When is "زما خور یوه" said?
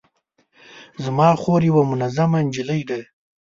1.03-1.83